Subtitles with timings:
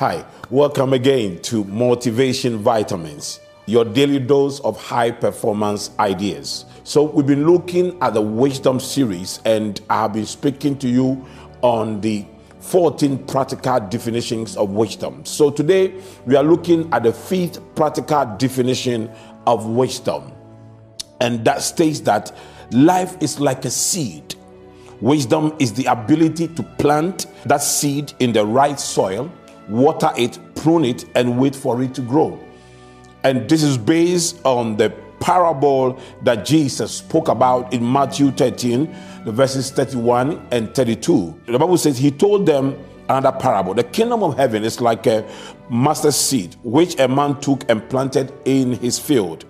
[0.00, 6.64] Hi, welcome again to Motivation Vitamins, your daily dose of high performance ideas.
[6.84, 11.26] So, we've been looking at the Wisdom series, and I have been speaking to you
[11.60, 12.24] on the
[12.60, 15.22] 14 practical definitions of wisdom.
[15.26, 15.92] So, today
[16.24, 19.10] we are looking at the fifth practical definition
[19.46, 20.32] of wisdom,
[21.20, 22.34] and that states that
[22.70, 24.34] life is like a seed.
[25.02, 29.30] Wisdom is the ability to plant that seed in the right soil
[29.70, 32.38] water it, prune it, and wait for it to grow.
[33.22, 39.32] And this is based on the parable that Jesus spoke about in Matthew 13, the
[39.32, 41.40] verses 31 and 32.
[41.46, 43.74] The Bible says he told them another parable.
[43.74, 45.28] The kingdom of heaven is like a
[45.68, 49.44] mustard seed which a man took and planted in his field.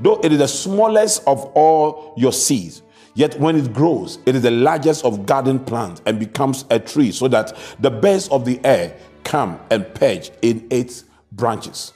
[0.00, 2.82] Though it is the smallest of all your seeds,
[3.14, 7.12] Yet when it grows, it is the largest of garden plants and becomes a tree,
[7.12, 11.92] so that the birds of the air come and perch in its branches.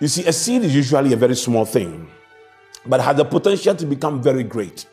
[0.00, 2.08] You see, a seed is usually a very small thing,
[2.86, 4.86] but has the potential to become very great.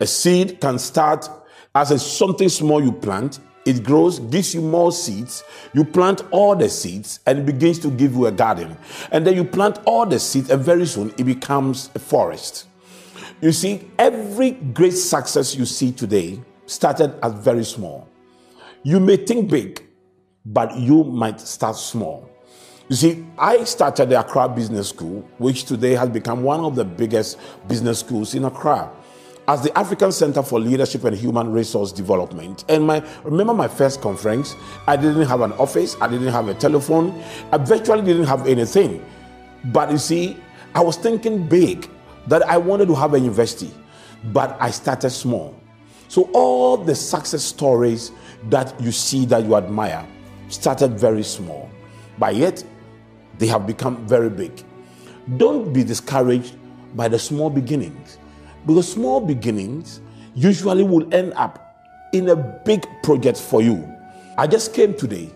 [0.00, 1.28] A seed can start
[1.74, 5.44] as a something small you plant, it grows, gives you more seeds.
[5.74, 8.76] You plant all the seeds and it begins to give you a garden.
[9.12, 12.66] And then you plant all the seeds, and very soon it becomes a forest.
[13.40, 18.08] You see, every great success you see today started as very small.
[18.82, 19.82] You may think big,
[20.44, 22.28] but you might start small.
[22.88, 26.84] You see, I started the Accra Business School, which today has become one of the
[26.84, 27.38] biggest
[27.68, 28.90] business schools in Accra,
[29.46, 32.64] as the African Center for Leadership and Human Resource Development.
[32.68, 34.56] And my remember my first conference,
[34.88, 39.04] I didn't have an office, I didn't have a telephone, I virtually didn't have anything.
[39.66, 40.36] But you see,
[40.74, 41.88] I was thinking big
[42.26, 43.70] that I wanted to have a university,
[44.32, 45.54] but I started small.
[46.08, 48.10] So all the success stories
[48.48, 50.06] that you see that you admire
[50.50, 51.70] started very small,
[52.18, 52.62] but yet
[53.38, 54.62] they have become very big.
[55.36, 56.56] Don't be discouraged
[56.94, 58.18] by the small beginnings,
[58.66, 60.00] because small beginnings
[60.34, 61.66] usually will end up
[62.12, 63.88] in a big project for you.
[64.36, 65.30] I just came today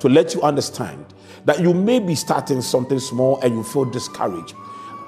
[0.00, 1.04] to let you understand
[1.44, 4.54] that you may be starting something small and you feel discouraged.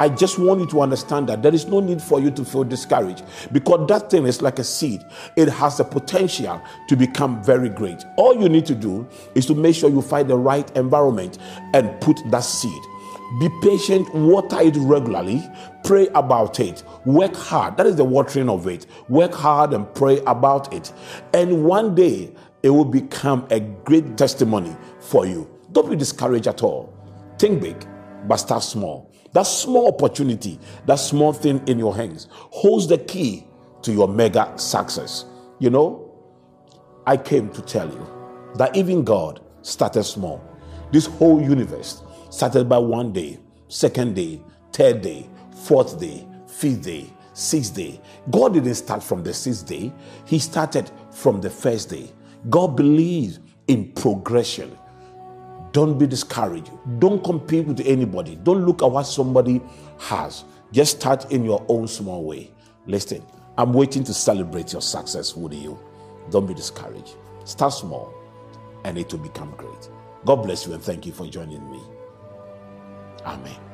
[0.00, 2.64] I just want you to understand that there is no need for you to feel
[2.64, 3.22] discouraged
[3.52, 5.04] because that thing is like a seed.
[5.36, 8.02] It has the potential to become very great.
[8.16, 11.36] All you need to do is to make sure you find the right environment
[11.74, 12.82] and put that seed.
[13.40, 15.46] Be patient, water it regularly,
[15.84, 17.76] pray about it, work hard.
[17.76, 18.86] That is the watering of it.
[19.10, 20.94] Work hard and pray about it.
[21.34, 22.32] And one day
[22.62, 25.46] it will become a great testimony for you.
[25.72, 26.90] Don't be discouraged at all.
[27.38, 27.86] Think big,
[28.26, 29.09] but start small.
[29.32, 33.46] That small opportunity, that small thing in your hands holds the key
[33.82, 35.24] to your mega success.
[35.58, 36.12] You know,
[37.06, 40.44] I came to tell you that even God started small.
[40.90, 44.42] This whole universe started by one day, second day,
[44.72, 45.28] third day,
[45.64, 48.00] fourth day, fifth day, sixth day.
[48.30, 49.92] God didn't start from the sixth day,
[50.26, 52.10] He started from the first day.
[52.48, 54.76] God believes in progression.
[55.72, 56.70] Don't be discouraged.
[56.98, 58.36] Don't compete with anybody.
[58.36, 59.60] Don't look at what somebody
[59.98, 60.44] has.
[60.72, 62.52] Just start in your own small way.
[62.86, 63.22] Listen,
[63.58, 65.78] I'm waiting to celebrate your success with you.
[66.30, 67.16] Don't be discouraged.
[67.44, 68.14] Start small
[68.84, 69.90] and it will become great.
[70.24, 71.82] God bless you and thank you for joining me.
[73.24, 73.69] Amen.